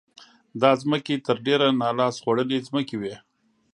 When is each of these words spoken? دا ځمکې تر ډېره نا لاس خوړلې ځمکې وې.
دا 0.61 0.71
ځمکې 0.81 1.15
تر 1.27 1.35
ډېره 1.45 1.67
نا 1.81 1.89
لاس 1.99 2.15
خوړلې 2.23 2.65
ځمکې 2.67 2.95
وې. 3.01 3.15